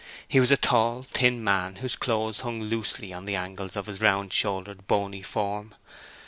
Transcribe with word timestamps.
He 0.27 0.39
was 0.39 0.49
a 0.49 0.57
tall, 0.57 1.03
thin 1.03 1.43
man 1.43 1.75
whose 1.75 1.95
clothes 1.95 2.39
hung 2.39 2.59
loosely 2.59 3.13
on 3.13 3.25
the 3.25 3.35
angles 3.35 3.75
of 3.75 3.85
his 3.85 4.01
round 4.01 4.33
shouldered, 4.33 4.87
bony 4.87 5.21
form. 5.21 5.75